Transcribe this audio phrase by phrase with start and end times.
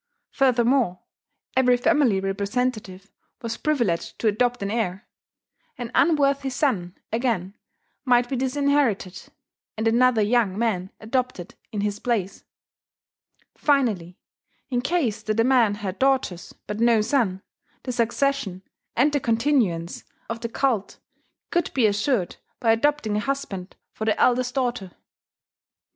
[0.31, 0.99] Furthermore,
[1.55, 3.11] every family representative
[3.43, 5.07] was privileged to adopt an heir.
[5.77, 7.55] An unworthy son, again,
[8.03, 9.31] might be disinherited,
[9.77, 12.43] and another young man adopted in his place.
[13.55, 14.17] Finally,
[14.71, 17.43] in case that a man had daughters but no son,
[17.83, 18.63] the succession
[18.95, 20.97] and the continuance of the cult
[21.51, 24.93] could be assured by adopting a husband for the eldest daughter.